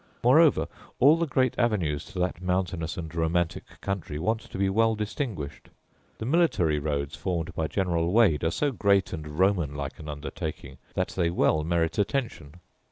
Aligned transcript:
Moreover, 0.23 0.67
all 0.99 1.15
the 1.15 1.27
great 1.27 1.53
avenues 1.59 2.03
to 2.05 2.17
that 2.17 2.41
mountainous 2.41 2.97
and 2.97 3.13
romantic 3.13 3.79
country 3.81 4.17
want 4.17 4.41
to 4.41 4.57
be 4.57 4.67
well 4.67 4.95
distinguished. 4.95 5.69
The 6.17 6.25
military 6.25 6.79
roads 6.79 7.15
formed 7.15 7.53
by 7.53 7.67
General 7.67 8.11
Wade 8.11 8.43
are 8.43 8.49
so 8.49 8.71
great 8.71 9.13
and 9.13 9.37
Roman 9.37 9.75
like 9.75 9.99
an 9.99 10.09
undertaking 10.09 10.79
that 10.95 11.09
they 11.09 11.29
well 11.29 11.63
merit 11.63 11.99
attention. 11.99 12.55